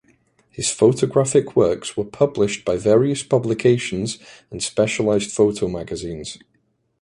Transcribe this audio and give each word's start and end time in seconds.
His 0.49 0.71
photographic 0.73 1.55
works 1.55 1.95
were 1.95 2.03
published 2.05 2.65
by 2.65 2.75
various 2.75 3.21
publications 3.21 4.17
and 4.49 4.63
specialized 4.63 5.31
photo 5.31 5.67
magazines. 5.67 6.39